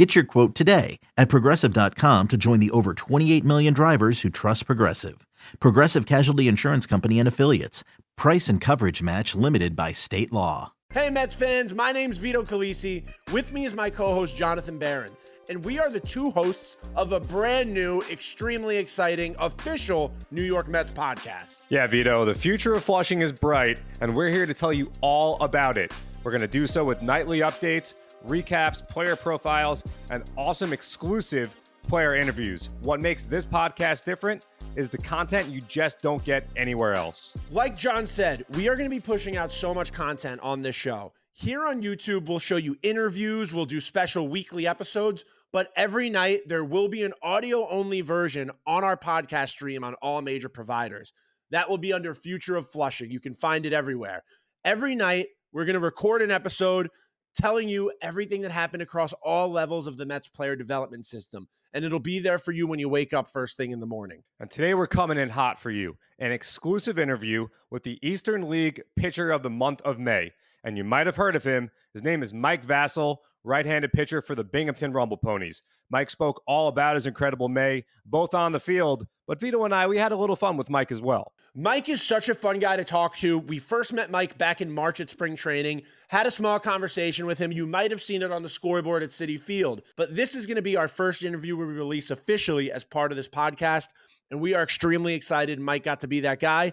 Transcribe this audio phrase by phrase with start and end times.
[0.00, 4.64] Get your quote today at progressive.com to join the over 28 million drivers who trust
[4.64, 5.26] Progressive.
[5.58, 7.84] Progressive Casualty Insurance Company and Affiliates.
[8.16, 10.72] Price and coverage match limited by state law.
[10.94, 13.06] Hey, Mets fans, my name's Vito Calisi.
[13.30, 15.12] With me is my co host, Jonathan Barron.
[15.50, 20.66] And we are the two hosts of a brand new, extremely exciting, official New York
[20.66, 21.66] Mets podcast.
[21.68, 25.36] Yeah, Vito, the future of Flushing is bright, and we're here to tell you all
[25.42, 25.92] about it.
[26.24, 27.92] We're going to do so with nightly updates
[28.26, 32.68] recaps, player profiles, and awesome exclusive player interviews.
[32.80, 34.42] What makes this podcast different
[34.76, 37.34] is the content you just don't get anywhere else.
[37.50, 40.76] Like John said, we are going to be pushing out so much content on this
[40.76, 41.12] show.
[41.32, 46.42] Here on YouTube, we'll show you interviews, we'll do special weekly episodes, but every night
[46.46, 51.12] there will be an audio only version on our podcast stream on all major providers.
[51.50, 53.10] That will be under Future of Flushing.
[53.10, 54.22] You can find it everywhere.
[54.64, 56.88] Every night, we're going to record an episode
[57.34, 61.48] telling you everything that happened across all levels of the Mets player development system.
[61.72, 64.22] And it'll be there for you when you wake up first thing in the morning.
[64.40, 68.82] And today we're coming in hot for you an exclusive interview with the Eastern League
[68.96, 70.32] pitcher of the month of May.
[70.62, 71.70] And you might have heard of him.
[71.94, 75.62] His name is Mike Vasil, right handed pitcher for the Binghamton Rumble Ponies.
[75.90, 79.86] Mike spoke all about his incredible May, both on the field, but Vito and I,
[79.86, 81.32] we had a little fun with Mike as well.
[81.54, 83.38] Mike is such a fun guy to talk to.
[83.38, 87.38] We first met Mike back in March at spring training, had a small conversation with
[87.38, 87.50] him.
[87.50, 90.56] You might have seen it on the scoreboard at Citi Field, but this is going
[90.56, 93.88] to be our first interview we release officially as part of this podcast.
[94.30, 96.72] And we are extremely excited Mike got to be that guy.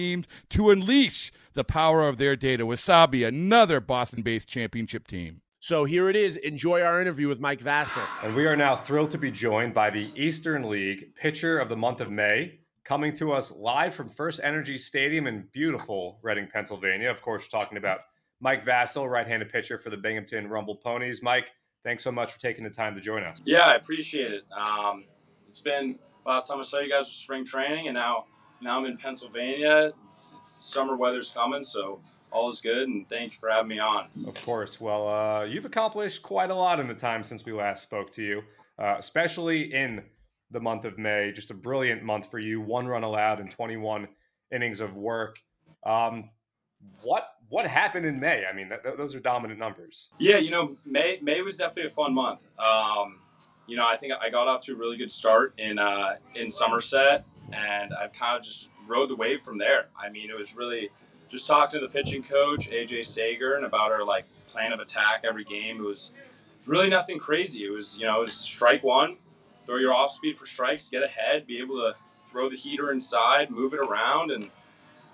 [0.49, 2.65] to unleash the power of their data.
[2.65, 5.41] Wasabi, another Boston based championship team.
[5.59, 6.37] So here it is.
[6.37, 8.03] Enjoy our interview with Mike Vasil.
[8.25, 11.75] And we are now thrilled to be joined by the Eastern League pitcher of the
[11.75, 17.11] month of May, coming to us live from First Energy Stadium in beautiful Reading, Pennsylvania.
[17.11, 17.99] Of course, we're talking about
[18.39, 21.21] Mike Vasil, right handed pitcher for the Binghamton Rumble Ponies.
[21.21, 21.51] Mike,
[21.83, 23.39] thanks so much for taking the time to join us.
[23.45, 24.45] Yeah, I appreciate it.
[24.57, 25.05] Um,
[25.47, 28.25] it's been last time I saw you guys was spring training, and now
[28.61, 29.91] now I'm in Pennsylvania.
[30.07, 31.99] It's, it's, summer weather's coming, so
[32.31, 32.87] all is good.
[32.87, 34.07] And thank you for having me on.
[34.25, 34.79] Of course.
[34.79, 38.23] Well, uh, you've accomplished quite a lot in the time since we last spoke to
[38.23, 38.41] you,
[38.79, 40.03] uh, especially in
[40.51, 41.31] the month of May.
[41.33, 42.61] Just a brilliant month for you.
[42.61, 44.07] One run allowed and 21
[44.53, 45.37] innings of work.
[45.85, 46.29] Um,
[47.03, 48.45] what what happened in May?
[48.45, 50.09] I mean, th- those are dominant numbers.
[50.19, 52.39] Yeah, you know, May May was definitely a fun month.
[52.57, 53.19] Um,
[53.71, 56.49] you know, I think I got off to a really good start in uh, in
[56.49, 59.85] Somerset, and I've kind of just rode the wave from there.
[59.97, 60.89] I mean, it was really
[61.29, 65.23] just talking to the pitching coach AJ Sager and about our like plan of attack
[65.23, 65.77] every game.
[65.77, 66.11] It was,
[66.67, 67.63] really nothing crazy.
[67.63, 69.15] It was you know, it was strike one,
[69.65, 71.95] throw your off speed for strikes, get ahead, be able to
[72.29, 74.49] throw the heater inside, move it around, and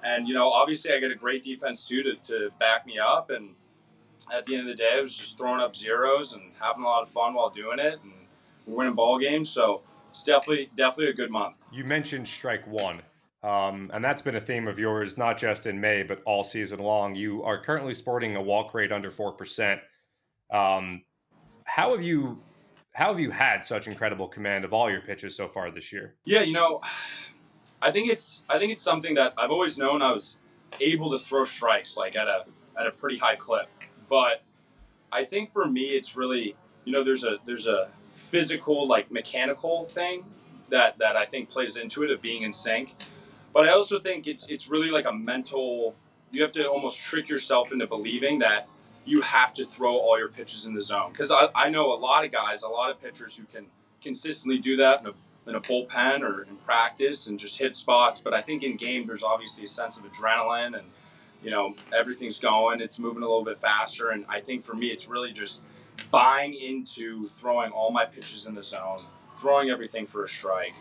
[0.04, 3.30] and you know, obviously I got a great defense too to, to back me up.
[3.30, 3.52] And
[4.36, 6.88] at the end of the day, I was just throwing up zeros and having a
[6.88, 8.00] lot of fun while doing it.
[8.04, 8.14] And
[8.68, 9.50] we're winning ball games.
[9.50, 11.56] So it's definitely definitely a good month.
[11.72, 13.02] You mentioned strike one.
[13.44, 16.80] Um, and that's been a theme of yours, not just in May, but all season
[16.80, 17.16] long.
[17.16, 19.80] You are currently sporting a walk rate under four percent.
[20.52, 21.04] Um,
[21.64, 22.42] how have you
[22.94, 26.16] how have you had such incredible command of all your pitches so far this year?
[26.26, 26.82] Yeah, you know,
[27.82, 30.38] I think it's I think it's something that I've always known I was
[30.82, 32.46] able to throw strikes like at a
[32.78, 33.70] at a pretty high clip.
[34.10, 34.42] But
[35.12, 36.56] I think for me it's really
[36.86, 40.26] you know there's a there's a physical like mechanical thing
[40.70, 42.96] that that I think plays into it of being in sync.
[43.54, 45.96] But I also think it's it's really like a mental.
[46.32, 48.68] You have to almost trick yourself into believing that
[49.08, 51.12] you have to throw all your pitches in the zone.
[51.12, 53.66] Because I, I know a lot of guys, a lot of pitchers who can
[54.04, 58.20] consistently do that in a, in a bullpen or in practice and just hit spots.
[58.20, 60.88] But I think in game, there's obviously a sense of adrenaline and,
[61.42, 64.10] you know, everything's going, it's moving a little bit faster.
[64.10, 65.62] And I think for me, it's really just
[66.12, 69.00] buying into throwing all my pitches in the zone,
[69.40, 70.74] throwing everything for a strike,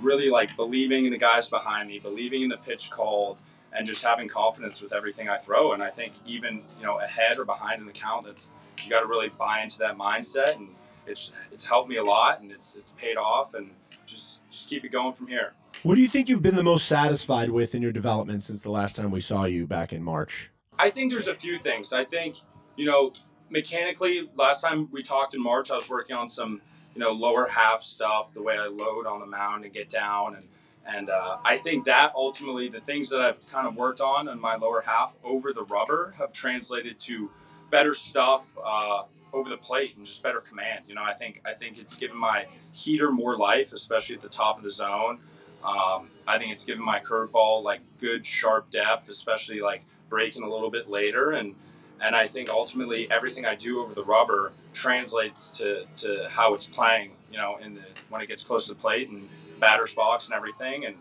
[0.00, 3.38] really like believing in the guys behind me, believing in the pitch called,
[3.72, 5.72] and just having confidence with everything I throw.
[5.72, 8.52] And I think even you know ahead or behind in the count, that's
[8.82, 10.68] you got to really buy into that mindset, and
[11.06, 13.70] it's it's helped me a lot, and it's it's paid off, and
[14.06, 15.52] just just keep it going from here.
[15.82, 18.70] What do you think you've been the most satisfied with in your development since the
[18.70, 20.50] last time we saw you back in March?
[20.78, 21.92] I think there's a few things.
[21.92, 22.36] I think
[22.76, 23.12] you know
[23.50, 26.60] mechanically, last time we talked in March, I was working on some
[26.94, 30.34] you know lower half stuff, the way I load on the mound and get down
[30.36, 30.46] and
[30.88, 34.40] and uh, I think that ultimately, the things that I've kind of worked on in
[34.40, 37.30] my lower half over the rubber have translated to
[37.70, 39.02] better stuff uh,
[39.34, 40.84] over the plate and just better command.
[40.88, 44.30] You know, I think I think it's given my heater more life, especially at the
[44.30, 45.18] top of the zone.
[45.62, 50.48] Um, I think it's given my curveball like good sharp depth, especially like breaking a
[50.48, 51.32] little bit later.
[51.32, 51.54] And
[52.02, 56.66] and I think ultimately everything I do over the rubber translates to, to how it's
[56.66, 57.12] playing.
[57.30, 59.28] You know, in the when it gets close to the plate and
[59.60, 60.86] batter's box and everything.
[60.86, 60.94] And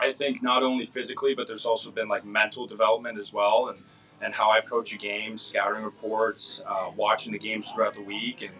[0.00, 3.78] I think not only physically, but there's also been like mental development as well, and
[4.20, 8.42] and how I approach a game, scouting reports, uh, watching the games throughout the week,
[8.42, 8.52] and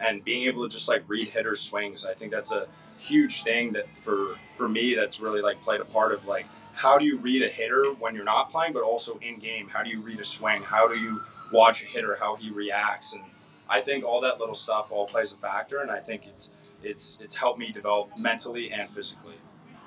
[0.00, 2.06] and being able to just like read hitter swings.
[2.06, 2.66] I think that's a
[2.98, 6.98] huge thing that for for me that's really like played a part of like how
[6.98, 9.68] do you read a hitter when you're not playing, but also in game.
[9.68, 10.62] How do you read a swing?
[10.62, 11.22] How do you
[11.52, 13.22] watch a hitter how he reacts and
[13.70, 16.50] I think all that little stuff all plays a factor, and I think it's
[16.82, 19.36] it's it's helped me develop mentally and physically.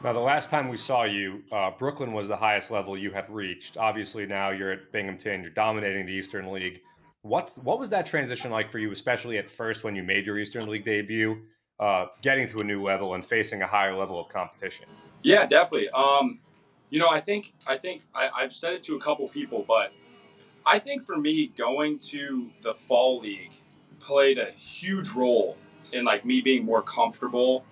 [0.04, 3.30] Now, the last time we saw you, uh, Brooklyn was the highest level you had
[3.30, 3.78] reached.
[3.78, 5.42] Obviously, now you're at Binghamton.
[5.42, 6.82] You're dominating the Eastern League.
[7.24, 10.40] What's what was that transition like for you, especially at first when you made your
[10.40, 11.42] Eastern League debut,
[11.80, 14.86] uh, getting to a new level and facing a higher level of competition?
[15.24, 15.90] Yeah, definitely.
[15.90, 16.40] Um,
[16.94, 19.92] you know, I think I think I, I've said it to a couple people, but
[20.63, 23.50] I think for me, going to the fall league
[24.00, 25.57] played a huge role
[25.92, 27.66] in like me being more comfortable.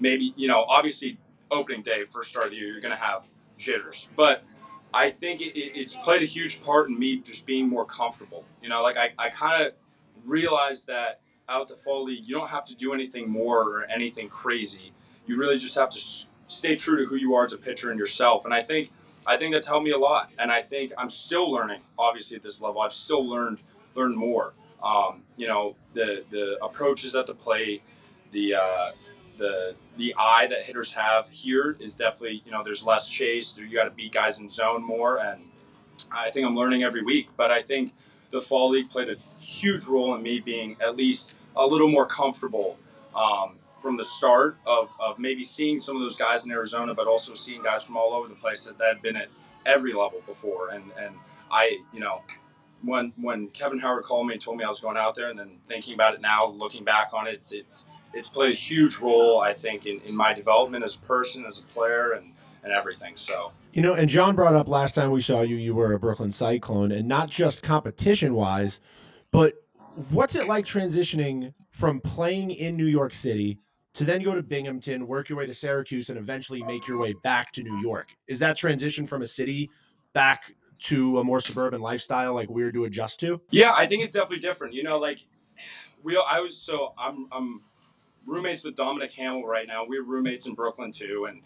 [0.00, 1.16] Maybe you know, obviously,
[1.50, 3.26] opening day, first start of the year, you're gonna have
[3.56, 4.44] jitters, but
[4.92, 8.44] I think it, it, it's played a huge part in me just being more comfortable.
[8.62, 9.72] You know, like I, I kind of
[10.26, 14.28] realized that out the fall league, you don't have to do anything more or anything
[14.28, 14.92] crazy.
[15.26, 16.00] You really just have to
[16.48, 18.44] stay true to who you are as a pitcher and yourself.
[18.44, 18.90] And I think
[19.26, 20.30] I think that's helped me a lot.
[20.38, 21.80] And I think I'm still learning.
[21.98, 23.58] Obviously, at this level, I've still learned
[23.94, 24.54] learned more.
[24.82, 27.82] Um, you know, the the approaches at the plate,
[28.30, 28.90] the uh,
[29.36, 33.56] the the eye that hitters have here is definitely you know there's less chase.
[33.56, 35.42] You got to beat guys in zone more, and
[36.10, 37.28] I think I'm learning every week.
[37.36, 37.92] But I think
[38.30, 42.06] the fall league played a huge role in me being at least a little more
[42.06, 42.78] comfortable
[43.14, 43.56] um,
[43.88, 47.32] from the start of, of maybe seeing some of those guys in Arizona, but also
[47.32, 49.28] seeing guys from all over the place that, had been at
[49.64, 50.68] every level before.
[50.72, 51.14] And and
[51.50, 52.20] I you know
[52.82, 55.38] when when Kevin Howard called me and told me I was going out there, and
[55.38, 58.98] then thinking about it now, looking back on it, it's it's, it's played a huge
[58.98, 62.70] role, I think, in, in my development as a person, as a player, and and
[62.70, 63.16] everything.
[63.16, 65.98] So you know, and John brought up last time we saw you, you were a
[65.98, 68.82] Brooklyn Cyclone, and not just competition wise,
[69.30, 69.54] but
[70.10, 73.58] what's it like transitioning from playing in New York City
[73.98, 77.14] to then go to Binghamton, work your way to Syracuse, and eventually make your way
[77.24, 78.14] back to New York?
[78.28, 79.68] Is that transition from a city
[80.12, 83.40] back to a more suburban lifestyle like weird to adjust to?
[83.50, 84.72] Yeah, I think it's definitely different.
[84.72, 85.26] You know, like
[86.04, 87.62] we I was so I'm I'm
[88.24, 89.84] roommates with Dominic Hamel right now.
[89.84, 91.42] We're roommates in Brooklyn too and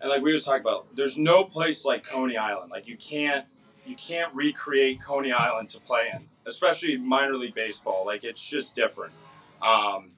[0.00, 2.70] and like we was talking about, there's no place like Coney Island.
[2.70, 3.44] Like you can't
[3.84, 8.06] you can't recreate Coney Island to play in, especially minor league baseball.
[8.06, 9.12] Like it's just different.
[9.60, 10.12] Um,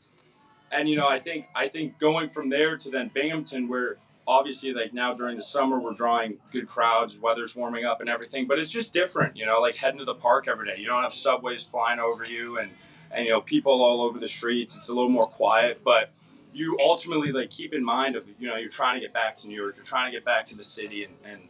[0.77, 4.73] and you know, I think I think going from there to then Binghamton, where obviously
[4.73, 8.59] like now during the summer we're drawing good crowds weather's warming up and everything but
[8.59, 10.81] it's just different you know like heading to the park every day.
[10.81, 12.71] You don't have subways flying over you and
[13.13, 14.77] and you know people all over the streets.
[14.77, 16.11] It's a little more quiet but
[16.53, 19.47] you ultimately like keep in mind of you know you're trying to get back to
[19.47, 21.43] new york you're trying to get back to the city and and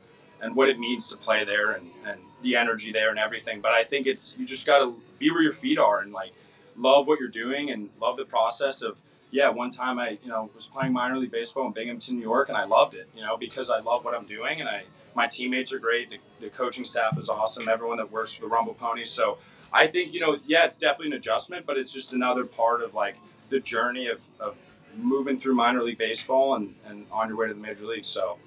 [0.42, 3.60] and what it means to play there and and the energy there and everything.
[3.62, 6.32] But i think it's you just got to be where your feet are and like
[6.76, 8.98] love what you're doing and love the process of
[9.30, 12.48] yeah, one time I, you know, was playing minor league baseball in Binghamton, New York,
[12.48, 15.26] and I loved it, you know, because I love what I'm doing and I, my
[15.26, 16.10] teammates are great.
[16.10, 17.68] The, the coaching staff is awesome.
[17.68, 19.10] Everyone that works for the Rumble Ponies.
[19.10, 19.38] So
[19.72, 22.94] I think, you know, yeah, it's definitely an adjustment, but it's just another part of
[22.94, 23.16] like
[23.48, 24.56] the journey of, of
[24.96, 28.08] moving through minor league baseball and, and on your way to the major leagues.
[28.08, 28.38] So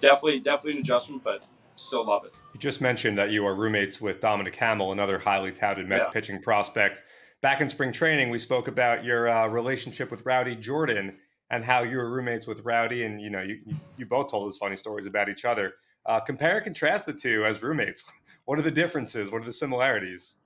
[0.00, 2.32] definitely, definitely an adjustment, but still love it.
[2.54, 6.12] You just mentioned that you are roommates with Dominic Hamel, another highly touted Mets Yeah.
[6.12, 7.02] pitching prospect.
[7.42, 11.16] Back in spring training, we spoke about your uh, relationship with Rowdey Jordan
[11.50, 13.60] and how you were roommates with Rowdey, and you know you
[13.96, 15.74] you- both told us funny stories about each other.
[16.06, 18.02] Uh, compare and contrast the two as roommates.
[18.46, 19.28] What are the differences?
[19.32, 20.36] What are the similarities?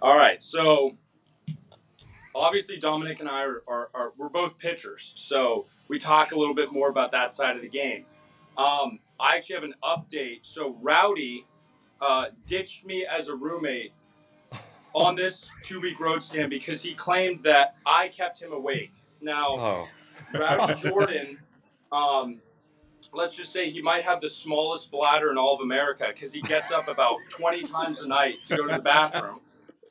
[0.00, 0.96] All right, so
[2.32, 6.54] obviously Dominic and I are, are, are we're both pitchers, so we talk a little
[6.54, 8.04] bit more about that side of the game.
[8.56, 10.38] Um, I actually have an update.
[10.42, 11.38] So Rowdey
[12.00, 13.92] uh, ditched me as a roommate
[14.94, 18.92] on this two-week road stand because he claimed that I kept him awake.
[19.20, 19.88] Now, Oh,
[20.34, 21.38] Rowdey Jordan,
[21.90, 22.40] um,
[23.12, 26.40] let's just say he might have the smallest bladder in all of America because he
[26.42, 29.40] gets up about 20 times a night to go to the bathroom.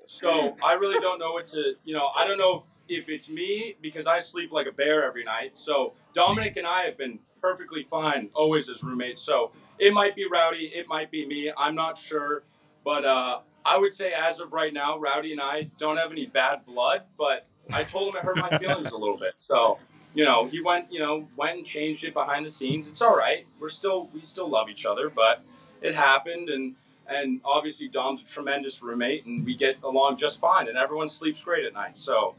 [0.05, 3.77] So I really don't know what to, you know, I don't know if it's me
[3.81, 5.57] because I sleep like a bear every night.
[5.57, 9.21] So Dominic and I have been perfectly fine always as roommates.
[9.21, 11.51] So it might be Rowdey, it might be me.
[11.57, 12.43] I'm not sure.
[12.83, 16.25] But uh, I would say as of right now, Rowdey and I don't have any
[16.25, 19.33] bad blood, but I told him it hurt my feelings a little bit.
[19.37, 19.77] So,
[20.13, 22.87] you know, he went, you know, went and changed it behind the scenes.
[22.87, 23.45] It's all right.
[23.59, 25.43] We're still, we still love each other, but
[25.81, 26.49] it happened.
[26.49, 26.75] And,
[27.07, 31.43] and obviously Dom's a tremendous roommate and we get along just fine and everyone sleeps
[31.43, 31.97] great at night.
[31.97, 32.35] So,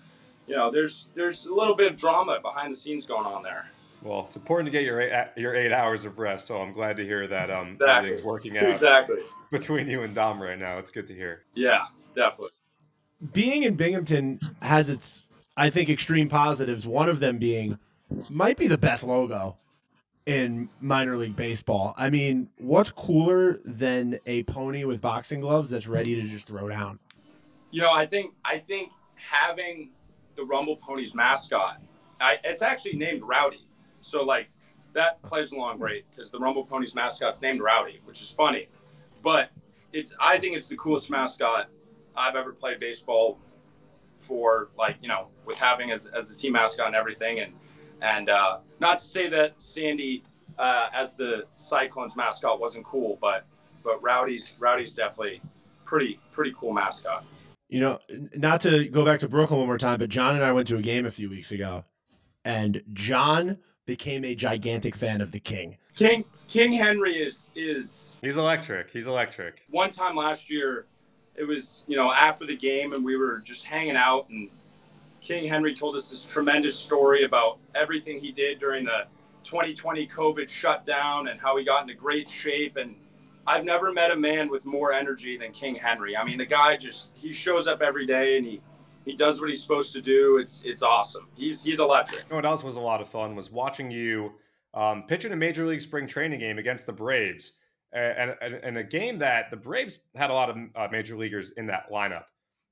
[0.47, 3.71] you know, there's, there's a little bit of drama behind the scenes going on there.
[4.03, 6.47] Well, it's important to get your eight, your eight hours of rest.
[6.47, 7.97] So I'm glad to hear that um, Exactly.
[7.99, 9.17] everything's working out Exactly.
[9.51, 10.79] between you and Dom right now.
[10.79, 11.43] It's good to hear.
[11.55, 11.83] Yeah,
[12.15, 12.51] definitely.
[13.33, 16.87] being in Binghamton has its, I think, extreme positives.
[16.87, 17.79] One of them being,
[18.29, 19.57] might be the best logo
[20.27, 21.95] in minor league baseball.
[21.97, 26.69] I mean, what's cooler than a pony with boxing gloves that's ready to just throw
[26.69, 26.99] down?
[27.71, 29.91] You know, I think I think having
[30.37, 31.81] the Rumble Ponies mascot,
[32.21, 33.67] I, it's actually named Rowdy.
[34.03, 34.51] So like
[34.93, 38.69] that plays along great because the Rumble Ponies mascot's named Rowdy, which is funny.
[39.23, 39.51] But
[39.93, 41.69] it's I think it's the coolest mascot
[42.17, 43.39] I've ever played baseball
[44.19, 44.71] for.
[44.77, 47.53] Like you know, with having as as the team mascot and everything, and
[48.01, 50.25] and uh, not to say that Sandy
[50.59, 53.47] uh, as the Cyclones mascot wasn't cool, but
[53.83, 55.41] but Rowdy's Rowdy's definitely
[55.85, 57.25] pretty pretty cool mascot.
[57.69, 57.99] You know,
[58.37, 60.77] not to go back to Brooklyn one more time, but John and I went to
[60.77, 61.85] a game a few weeks ago,
[62.45, 65.77] and John became a gigantic fan of the King.
[65.95, 68.91] King King Henry is is He's electric.
[68.91, 69.65] He's electric.
[69.71, 70.87] one time last year.
[71.35, 74.49] It was you know after the game and we were just hanging out and
[75.21, 79.05] King Henry told us this tremendous story about everything he did during the
[79.45, 82.95] 2020 COVID shutdown and how he got into great shape and
[83.47, 86.17] I've never met a man with more energy than King Henry.
[86.17, 88.61] I mean the guy just he shows up every day and he
[89.05, 90.39] he does what he's supposed to do.
[90.39, 91.29] It's it's awesome.
[91.35, 92.21] He's he's electric.
[92.25, 94.33] You know what else was a lot of fun was watching you
[94.75, 97.53] um, pitch in a major league spring training game against the Braves,
[97.93, 101.51] and, and, and a game that the Braves had a lot of uh, major leaguers
[101.53, 102.25] in that lineup.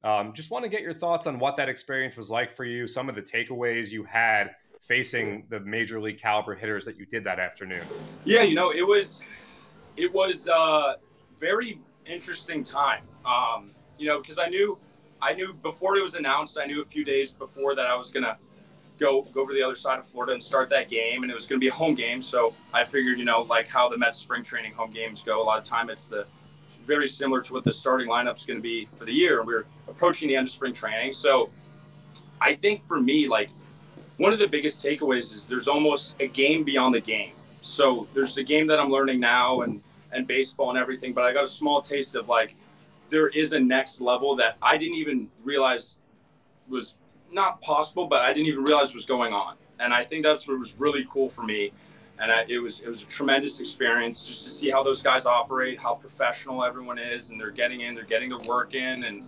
[0.02, 2.86] Um, just want to get your thoughts on what that experience was like for you,
[2.86, 7.22] some of the takeaways you had facing the major league caliber hitters that you did
[7.24, 7.84] that afternoon.
[8.24, 9.22] Yeah, you know, it was
[9.96, 10.94] it was a
[11.38, 13.04] very interesting time.
[13.26, 14.78] Um, you know, because I knew
[15.22, 18.10] I knew before it was announced, I knew a few days before that I was
[18.10, 18.38] gonna
[18.98, 21.34] go go over to the other side of Florida and start that game, and it
[21.34, 22.20] was gonna be a home game.
[22.20, 25.44] So I figured, you know, like how the Mets spring training home games go, a
[25.44, 26.26] lot of time it's the
[26.86, 29.44] very similar to what the starting lineup's going to be for the year.
[29.44, 31.50] We're approaching the end of spring training, so
[32.40, 33.50] I think for me, like
[34.16, 37.32] one of the biggest takeaways is there's almost a game beyond the game.
[37.60, 39.80] So there's the game that I'm learning now and
[40.12, 42.56] and baseball and everything, but I got a small taste of like
[43.10, 45.98] there is a next level that I didn't even realize
[46.68, 46.94] was
[47.30, 49.56] not possible, but I didn't even realize was going on.
[49.78, 51.72] And I think that's what was really cool for me.
[52.18, 55.24] And I, it was it was a tremendous experience just to see how those guys
[55.24, 59.22] operate, how professional everyone is, and they're getting in, they're getting the work in, and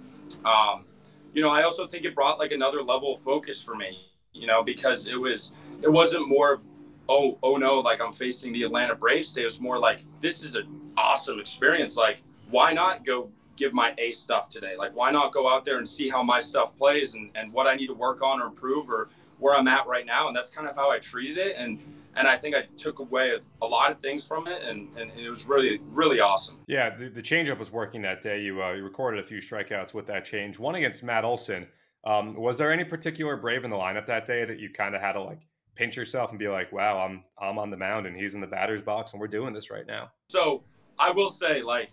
[0.45, 0.85] um,
[1.33, 4.47] you know, I also think it brought like another level of focus for me, you
[4.47, 6.63] know, because it was it wasn't more of
[7.09, 9.37] oh oh no, like I'm facing the Atlanta Braves.
[9.39, 11.97] It was more like this is an awesome experience.
[11.97, 14.77] Like why not go give my A stuff today?
[14.77, 17.67] Like why not go out there and see how my stuff plays and and what
[17.67, 20.29] I need to work on or improve or where I'm at right now.
[20.29, 21.57] And that's kind of how I treated it.
[21.57, 21.79] And
[22.15, 25.11] and I think I took away a, a lot of things from it, and, and
[25.19, 26.59] it was really really awesome.
[26.67, 28.43] Yeah, the, the changeup was working that day.
[28.43, 30.59] You uh, you recorded a few strikeouts with that change.
[30.59, 31.67] One against Matt Olson.
[32.05, 35.01] Um, was there any particular Brave in the lineup that day that you kind of
[35.01, 35.41] had to like
[35.75, 38.47] pinch yourself and be like, "Wow, I'm I'm on the mound and he's in the
[38.47, 40.65] batter's box and we're doing this right now." So
[40.99, 41.91] I will say, like,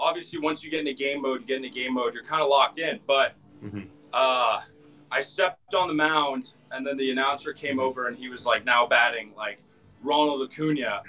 [0.00, 2.48] obviously, once you get into game mode, you get into game mode, you're kind of
[2.48, 2.98] locked in.
[3.06, 3.88] But Mhm.
[4.12, 4.62] uh,
[5.12, 8.64] I stepped on the mound, and then the announcer came over, and he was like,
[8.64, 9.58] "Now batting." Like,
[10.02, 11.02] Ronald Acuna,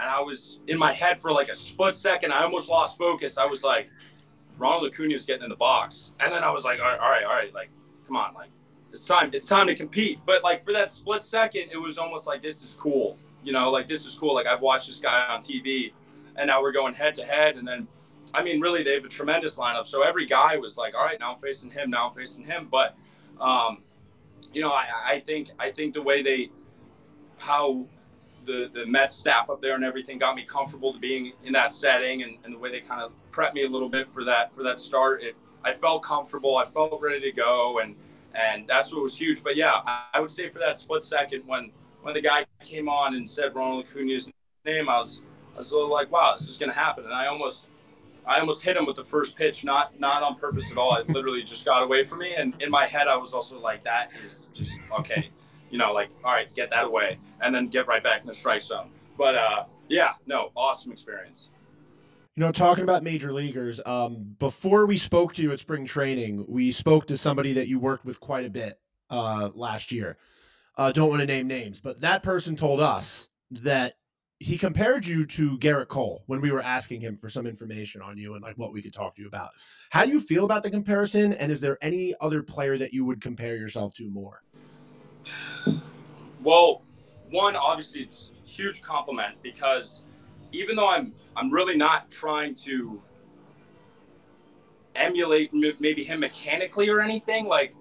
[0.00, 2.32] and I was in my head for like a split second.
[2.32, 3.38] I almost lost focus.
[3.38, 3.88] I was like,
[4.58, 7.10] Ronald Acuna is getting in the box, and then I was like, all right, all
[7.10, 7.70] right, all right, like,
[8.06, 8.50] come on, like,
[8.92, 10.20] it's time, it's time to compete.
[10.26, 13.70] But like for that split second, it was almost like this is cool, you know,
[13.70, 14.34] like this is cool.
[14.34, 15.92] Like I've watched this guy on TV,
[16.36, 17.88] and now we're going head to head, and then.
[18.32, 19.86] I mean, really, they have a tremendous lineup.
[19.86, 21.90] So every guy was like, "All right, now I'm facing him.
[21.90, 22.96] Now I'm facing him." But,
[23.40, 23.82] um,
[24.52, 26.50] you know, I, I think I think the way they,
[27.36, 27.86] how
[28.44, 31.72] the the Mets staff up there and everything got me comfortable to being in that
[31.72, 34.54] setting and, and the way they kind of prepped me a little bit for that
[34.54, 35.22] for that start.
[35.22, 36.56] It, I felt comfortable.
[36.56, 37.96] I felt ready to go, and
[38.34, 39.42] and that's what was huge.
[39.42, 41.70] But yeah, I, I would say for that split second when
[42.02, 44.30] when the guy came on and said Ronald Acuna's
[44.64, 45.22] name, I was
[45.54, 47.68] I was a little like, wow, this is to happen, and I almost
[48.26, 50.96] I almost hit him with the first pitch, not not on purpose at all.
[50.96, 53.84] It literally just got away from me, and in my head, I was also like,
[53.84, 55.30] that is just okay
[55.74, 58.32] you know, like, all right, get that away and then get right back in the
[58.32, 58.90] strike zone.
[59.18, 61.48] But uh, yeah, no, awesome experience.
[62.36, 66.44] You know, talking about major leaguers, um, before we spoke to you at spring training,
[66.46, 68.78] we spoke to somebody that you worked with quite a bit
[69.10, 70.16] uh, last year.
[70.76, 73.94] Uh, don't want to name names, but that person told us that
[74.44, 78.18] he compared you to Gerrit Cole when we were asking him for some information on
[78.18, 79.52] you and like what we could talk to you about.
[79.88, 81.32] How do you feel about the comparison?
[81.32, 84.42] And is there any other player that you would compare yourself to more?
[86.42, 86.82] Well,
[87.30, 90.04] one obviously it's a huge compliment because
[90.52, 93.00] even though I'm I'm really not trying to
[94.94, 97.74] emulate maybe him mechanically or anything like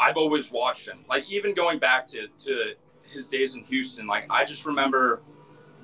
[0.00, 2.72] I've always watched him like even going back to to
[3.02, 5.20] his days in Houston like I just remember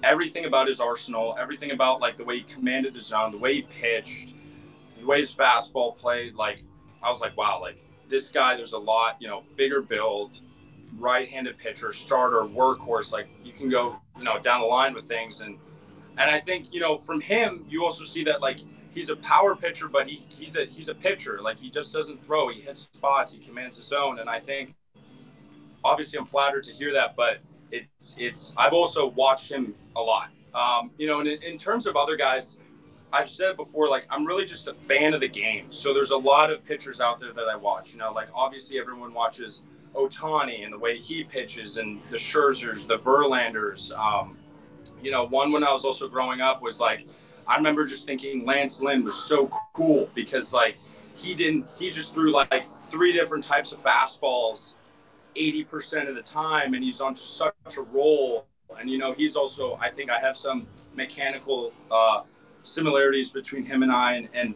[0.05, 3.55] everything about his arsenal everything about like the way he commanded the zone the way
[3.55, 4.35] he pitched
[4.99, 6.63] the way his fastball played like
[7.03, 7.77] I was like wow like
[8.09, 10.41] this guy there's a lot you know bigger build
[10.99, 13.13] right-handed pitcher, starter, workhorse.
[13.13, 15.59] Like you can go, you know, down the line with things, and
[16.17, 18.61] and I think you know from him, you also see that like
[18.93, 21.41] he's a power pitcher, but he he's a he's a pitcher.
[21.43, 22.49] Like he just doesn't throw.
[22.49, 23.33] He hits spots.
[23.33, 24.75] He commands his zone, and I think
[25.83, 27.39] obviously I'm flattered to hear that, but
[27.75, 30.31] it's it's I've also watched him a lot.
[30.55, 32.59] Um, you know, and in, in terms of other guys,
[33.13, 35.71] I've said before, like I'm really just a fan of the game.
[35.71, 37.93] So there's a lot of pitchers out there that I watch.
[37.93, 39.63] You know, like obviously everyone watches
[39.95, 43.97] Ohtani and the way he pitches, and the Scherzers, the Verlanders.
[43.99, 44.37] Um,
[45.03, 47.07] you know, one when I was also growing up was like,
[47.47, 50.77] I remember just thinking Lance Lynn was so cool because like
[51.15, 54.75] he didn't, he just threw like three different types of fastballs
[55.37, 58.47] 80% of the time, and he's on such a roll.
[58.79, 62.23] And you know, he's also, I think I have some mechanical uh,
[62.63, 64.55] similarities between him and I, and, and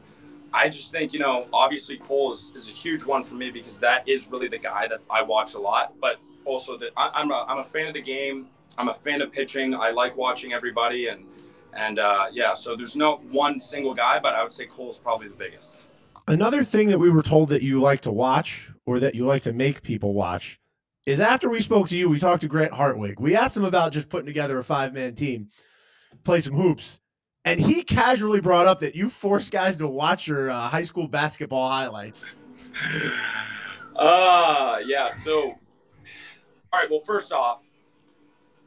[0.52, 3.78] I just think, you know, obviously Cole is, is a huge one for me because
[3.80, 5.94] that is really the guy that I watch a lot.
[6.00, 8.46] But also that I, am a, I'm a fan of the game.
[8.78, 9.74] I'm a fan of pitching.
[9.74, 11.08] I like watching everybody.
[11.08, 11.26] And,
[11.74, 15.28] and uh, yeah, so there's no one single guy, but I would say Cole's probably
[15.28, 15.82] the biggest.
[16.26, 19.42] Another thing that we were told that you like to watch or that you like
[19.42, 20.58] to make people watch
[21.08, 23.18] is after we spoke to you, we talked to Grant Hartwig.
[23.18, 25.48] We asked him about just putting together a five man team,
[26.24, 27.00] play some hoops
[27.48, 31.08] and he casually brought up that you forced guys to watch your uh, high school
[31.08, 32.40] basketball highlights.
[33.96, 35.10] Uh, yeah.
[35.24, 35.58] So, all
[36.72, 36.88] right.
[36.88, 37.62] Well, first off,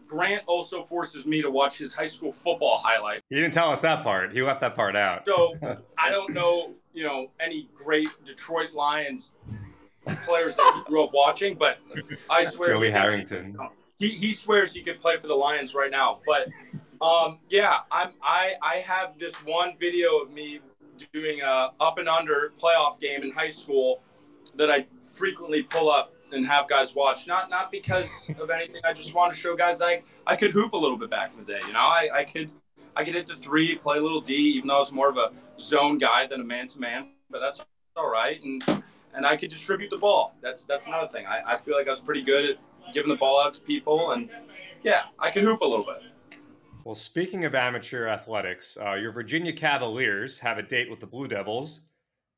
[0.06, 3.22] Grant also forces me to watch his high school football highlights.
[3.30, 4.34] He didn't tell us that part.
[4.34, 5.26] He left that part out.
[5.26, 5.56] So
[5.98, 9.36] I don't know, you know, any great Detroit Lions
[10.26, 11.80] players that he grew up watching, but
[12.30, 13.58] I swear, Joey Harrington.
[14.00, 16.48] He, he swears he could play for the Lions right now, but
[17.06, 18.12] um, yeah, I'm.
[18.22, 20.60] I I have this one video of me
[21.14, 24.02] doing a up and under playoff game in high school
[24.56, 27.28] that I frequently pull up and have guys watch.
[27.28, 28.08] Not not because
[28.40, 28.82] of anything.
[28.84, 31.44] I just want to show guys I, I could hoop a little bit back in
[31.44, 31.60] the day.
[31.68, 32.50] You know, I, I could
[32.96, 35.18] I could hit the three, play a little D, even though I was more of
[35.18, 37.10] a zone guy than a man to man.
[37.30, 37.64] But that's
[37.96, 38.42] all right.
[38.44, 38.64] And
[39.14, 40.36] and I could distribute the ball.
[40.42, 41.26] That's that's another thing.
[41.26, 44.12] I, I feel like I was pretty good at giving the ball out to people
[44.12, 44.30] and
[44.84, 46.02] yeah, I could hoop a little bit.
[46.84, 51.28] Well, speaking of amateur athletics, uh, your Virginia Cavaliers have a date with the Blue
[51.28, 51.82] Devils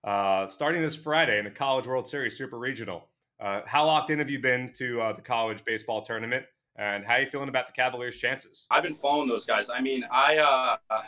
[0.03, 3.07] uh, starting this Friday in the College World Series Super Regional.
[3.39, 7.13] Uh, how locked in have you been to uh, the college baseball tournament, and how
[7.13, 8.67] are you feeling about the Cavaliers' chances?
[8.69, 9.69] I've been following those guys.
[9.69, 11.03] I mean, I uh,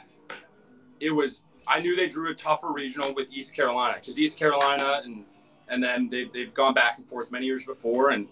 [1.00, 5.02] it was I knew they drew a tougher regional with East Carolina because East Carolina
[5.04, 5.26] and
[5.68, 8.28] and then they, they've gone back and forth many years before, and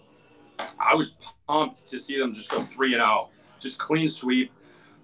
[0.78, 1.16] I was
[1.48, 3.28] pumped to see them just go three and zero, oh,
[3.60, 4.52] just clean sweep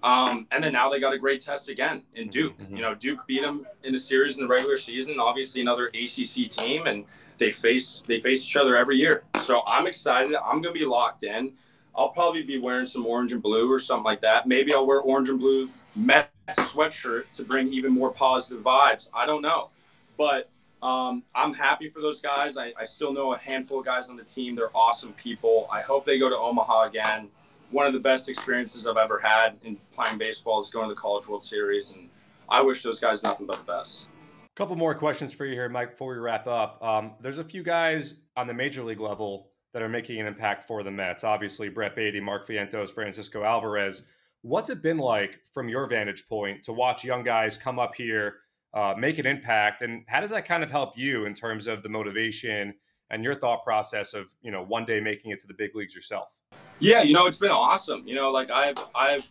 [0.03, 2.57] um, and then now they got a great test again in mm-hmm, Duke.
[2.57, 2.75] Mm-hmm.
[2.75, 5.19] You know, Duke beat them in a series in the regular season.
[5.19, 7.05] Obviously, another ACC team, and
[7.37, 9.23] they face they face each other every year.
[9.45, 10.35] So I'm excited.
[10.35, 11.53] I'm going to be locked in.
[11.95, 14.47] I'll probably be wearing some orange and blue or something like that.
[14.47, 19.09] Maybe I'll wear orange and blue Mets sweatshirt to bring even more positive vibes.
[19.13, 19.69] I don't know,
[20.17, 20.49] but
[20.81, 22.57] um, I'm happy for those guys.
[22.57, 24.55] I, I still know a handful of guys on the team.
[24.55, 25.67] They're awesome people.
[25.71, 27.29] I hope they go to Omaha again.
[27.69, 30.99] One of the best experiences I've ever had in playing baseball is going to the
[30.99, 32.09] College World Series, and
[32.49, 34.07] I wish those guys nothing but the best.
[34.43, 36.83] A couple more questions for you here, Mike, before we wrap up.
[36.83, 40.65] Um, there's a few guys on the major league level that are making an impact
[40.65, 41.23] for the Mets.
[41.23, 44.03] Obviously, Brett Baty, Mark Vientos, Francisco Alvarez.
[44.41, 48.37] What's it been like from your vantage point to watch young guys come up here,
[48.73, 51.83] uh, make an impact, and how does that kind of help you in terms of
[51.83, 52.73] the motivation
[53.09, 55.93] and your thought process of you know one day making it to the big leagues
[55.93, 56.29] yourself?
[56.79, 58.07] Yeah, you know it's been awesome.
[58.07, 59.27] You know, like I've I've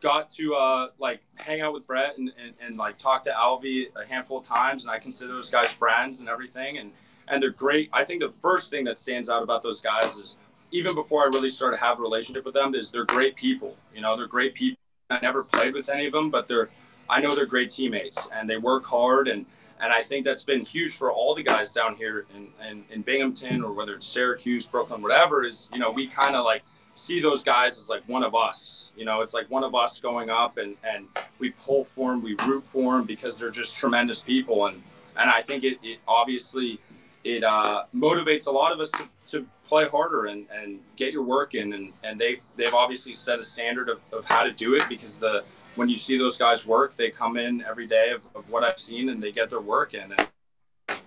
[0.00, 3.86] got to uh, like hang out with Brett and, and, and like talk to Alvy
[3.96, 6.92] a handful of times, and I consider those guys friends and everything, and
[7.28, 7.90] and they're great.
[7.92, 10.38] I think the first thing that stands out about those guys is
[10.70, 13.76] even before I really started to have a relationship with them, is they're great people.
[13.94, 14.78] You know, they're great people.
[15.10, 16.68] I never played with any of them, but they're
[17.08, 19.46] I know they're great teammates and they work hard and
[19.80, 23.02] and I think that's been huge for all the guys down here in, in, in
[23.02, 26.62] Binghamton or whether it's Syracuse, Brooklyn, whatever is, you know, we kind of like
[26.94, 28.90] see those guys as like one of us.
[28.96, 31.06] You know, it's like one of us going up and, and
[31.38, 34.66] we pull for them, we root for them because they're just tremendous people.
[34.66, 34.82] And,
[35.16, 36.80] and I think it, it obviously,
[37.22, 41.22] it uh, motivates a lot of us to, to play harder and, and get your
[41.22, 41.72] work in.
[41.72, 45.20] And, and they've, they've obviously set a standard of, of how to do it because
[45.20, 45.44] the,
[45.78, 48.80] when you see those guys work, they come in every day of, of what I've
[48.80, 50.10] seen and they get their work in.
[50.10, 50.98] And,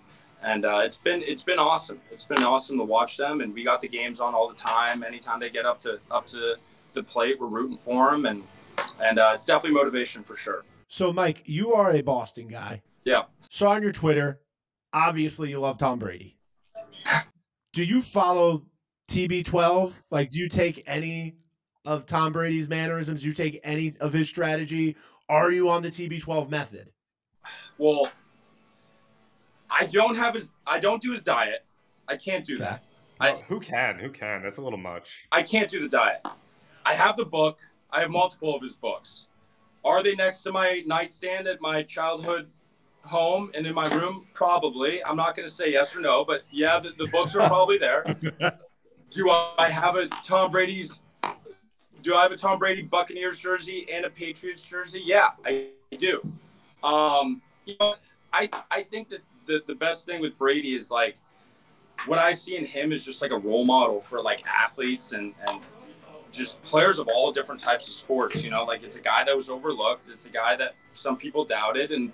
[0.42, 2.00] and uh, it's been it's been awesome.
[2.10, 5.04] It's been awesome to watch them, and we got the games on all the time.
[5.04, 6.56] Anytime they get up to up to
[6.94, 8.44] the plate, we're rooting for them, and
[9.04, 10.64] and uh, it's definitely motivation for sure.
[10.88, 12.82] So, Mike, you are a Boston guy.
[13.04, 13.24] Yeah.
[13.50, 14.40] So on your Twitter,
[14.94, 16.38] obviously you love Tom Brady.
[17.74, 18.64] do you follow
[19.10, 19.94] TB12?
[20.10, 21.36] Like, do you take any
[21.86, 23.22] of Tom Brady's mannerisms?
[23.22, 24.96] Do you take any of his strategy?
[25.30, 26.92] Are you on the TB12 method?
[27.78, 28.12] Well,
[29.70, 30.50] I don't have his.
[30.68, 31.66] I don't do his diet.
[32.08, 32.84] I can't do that.
[33.20, 34.00] I, who can?
[34.00, 34.42] Who can?
[34.42, 35.28] That's a little much.
[35.32, 36.26] I can't do the diet.
[36.86, 37.60] I have the book.
[37.92, 39.28] I have multiple of his books.
[39.86, 42.50] Are they next to my nightstand at my childhood
[43.04, 44.28] home and in my room?
[44.34, 45.04] Probably.
[45.04, 47.78] I'm not going to say yes or no, but yeah, the, the books are probably
[47.78, 48.16] there.
[49.12, 51.00] do I have a Tom Brady's?
[52.02, 55.02] Do I have a Tom Brady Buccaneers jersey and a Patriots jersey?
[55.06, 56.22] Yeah, I do.
[56.84, 57.96] Um, you know,
[58.34, 61.18] I I think that the, the best thing with Brady is like
[62.06, 65.34] what I see in him is just like a role model for like athletes and,
[65.48, 65.62] and
[66.32, 68.44] just players of all different types of sports.
[68.44, 70.10] You know, like it's a guy that was overlooked.
[70.10, 72.12] It's a guy that some people doubted, and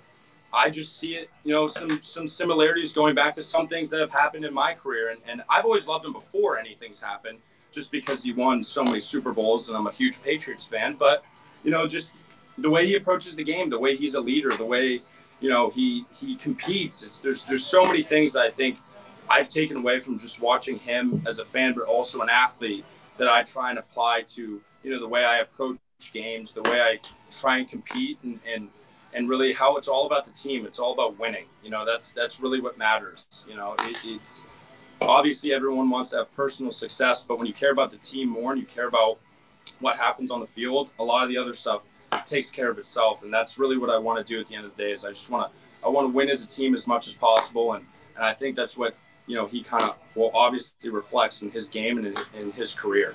[0.52, 1.30] I just see it.
[1.44, 4.74] You know, some some similarities going back to some things that have happened in my
[4.74, 7.38] career, and, and I've always loved him before anything's happened,
[7.70, 10.96] just because he won so many Super Bowls, and I'm a huge Patriots fan.
[10.98, 11.24] But
[11.64, 12.14] you know, just
[12.56, 15.00] the way he approaches the game, the way he's a leader, the way
[15.40, 17.02] you know he he competes.
[17.02, 18.78] It's, there's there's so many things I think
[19.28, 22.84] I've taken away from just watching him as a fan, but also an athlete
[23.18, 25.78] that I try and apply to you know the way I approach
[26.12, 27.00] games, the way I
[27.30, 28.68] try and compete, and and
[29.14, 30.66] and really how it's all about the team.
[30.66, 31.46] It's all about winning.
[31.62, 33.26] You know that's that's really what matters.
[33.48, 34.44] You know it, it's
[35.00, 38.52] obviously everyone wants to have personal success, but when you care about the team more
[38.52, 39.18] and you care about
[39.80, 41.82] what happens on the field, a lot of the other stuff
[42.26, 43.22] takes care of itself.
[43.22, 45.04] And that's really what I want to do at the end of the day is
[45.04, 47.74] I just want to, I want to win as a team as much as possible.
[47.74, 47.84] And,
[48.16, 51.68] and I think that's what, you know, he kind of, well, obviously reflects in his
[51.68, 53.14] game and in, in his career.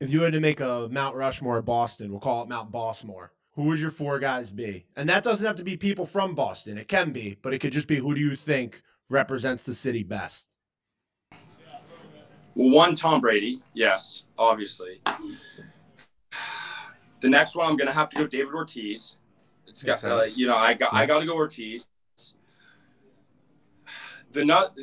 [0.00, 3.30] If you had to make a Mount Rushmore of Boston, we'll call it Mount Bossmore.
[3.52, 4.86] Who would your four guys be?
[4.96, 6.76] And that doesn't have to be people from Boston.
[6.76, 10.02] It can be, but it could just be who do you think represents the city
[10.02, 10.53] best?
[12.54, 13.58] Well, one, Tom Brady.
[13.74, 15.00] Yes, obviously.
[17.20, 19.16] The next one, I'm gonna have to go David Ortiz.
[19.66, 21.00] It's got, uh, you know, I got yeah.
[21.00, 21.86] I got to go Ortiz.
[24.30, 24.76] The nut,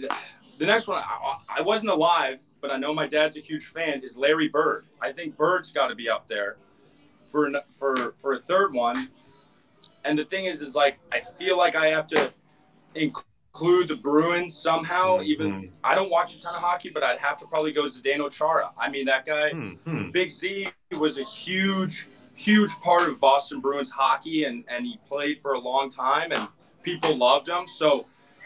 [0.57, 4.01] the next one, I, I, wasn't alive, but I know my dad's a huge fan.
[4.03, 4.85] Is Larry Bird?
[5.01, 6.57] I think Bird's got to be up there
[7.29, 9.09] for for for a third one.
[10.03, 12.33] And the thing is, is like I feel like I have to
[12.95, 15.17] include the Bruins somehow.
[15.17, 15.23] Mm-hmm.
[15.23, 18.31] Even I don't watch a ton of hockey, but I'd have to probably go Zdeno
[18.31, 18.71] Chara.
[18.77, 20.11] I mean, that guy, mm-hmm.
[20.11, 25.39] Big Z, was a huge huge part of Boston Bruins hockey, and and he played
[25.41, 26.47] for a long time, and
[26.81, 27.65] people loved him.
[27.67, 28.05] So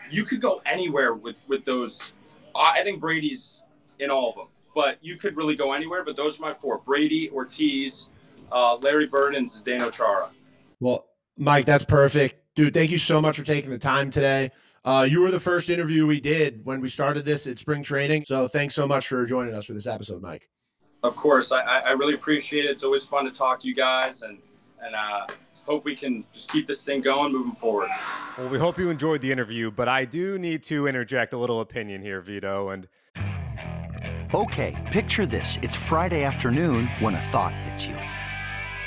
[0.09, 2.11] you could go anywhere with with those.
[2.55, 3.61] I think Brady's
[3.99, 6.03] in all of them, but you could really go anywhere.
[6.03, 8.09] But those are my four: Brady, Ortiz,
[8.51, 10.29] uh, Larry Bird, and Zdeno Chara.
[10.79, 11.05] Well,
[11.37, 12.73] Mike, that's perfect, dude.
[12.73, 14.51] Thank you so much for taking the time today.
[14.85, 18.23] Uh, you were the first interview we did when we started this at spring training.
[18.25, 20.47] So thanks so much for joining us for this episode, Mike.
[21.01, 22.71] Of course, I, I really appreciate it.
[22.71, 24.37] It's always fun to talk to you guys, and
[24.83, 25.27] and uh,
[25.65, 27.89] hope we can just keep this thing going moving forward.
[28.37, 31.61] Well, we hope you enjoyed the interview, but I do need to interject a little
[31.61, 32.69] opinion here, Vito.
[32.69, 32.87] And
[34.33, 37.97] okay, picture this: it's Friday afternoon when a thought hits you.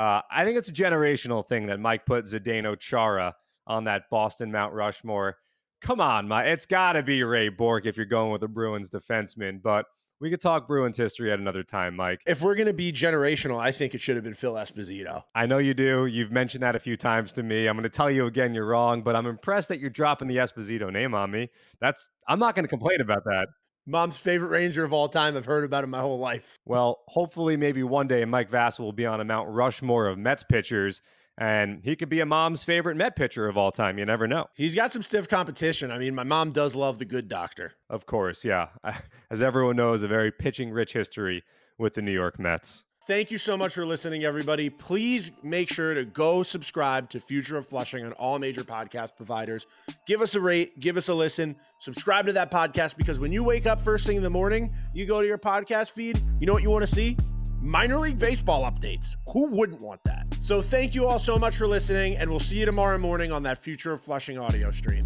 [0.00, 3.34] uh, I think it's a generational thing that Mike put Zdeno Chara
[3.66, 5.36] on that Boston Mount Rushmore.
[5.82, 6.46] Come on, Mike.
[6.46, 9.60] It's got to be Ray Bourque if you're going with the Bruins defenseman.
[9.60, 9.84] But
[10.18, 12.22] we could talk Bruins history at another time, Mike.
[12.26, 15.24] If we're going to be generational, I think it should have been Phil Esposito.
[15.34, 16.06] I know you do.
[16.06, 17.66] You've mentioned that a few times to me.
[17.66, 20.38] I'm going to tell you again you're wrong, but I'm impressed that you're dropping the
[20.38, 21.50] Esposito name on me.
[21.78, 23.48] That's I'm not going to complain about that
[23.90, 25.36] mom's favorite Ranger of all time.
[25.36, 26.58] I've heard about him my whole life.
[26.64, 30.44] Well, hopefully, maybe one day Mike Vasil will be on a Mount Rushmore of Mets
[30.44, 31.02] pitchers,
[31.36, 33.98] and he could be a mom's favorite Met pitcher of all time.
[33.98, 34.46] You never know.
[34.54, 35.90] He's got some stiff competition.
[35.90, 37.72] I mean, my mom does love the good doctor.
[37.88, 38.68] Of course, yeah.
[39.30, 41.42] As everyone knows, a very pitching rich history
[41.78, 42.84] with the New York Mets.
[43.10, 44.70] Thank you so much for listening, everybody.
[44.70, 49.66] Please make sure to go subscribe to Future of Flushing on all major podcast providers.
[50.06, 53.42] Give us a rate, give us a listen, subscribe to that podcast because when you
[53.42, 56.52] wake up first thing in the morning, you go to your podcast feed, you know
[56.52, 57.16] what you want to see?
[57.60, 59.16] Minor League Baseball updates.
[59.32, 60.32] Who wouldn't want that?
[60.38, 63.42] So thank you all so much for listening, and we'll see you tomorrow morning on
[63.42, 65.04] that Future of Flushing audio stream.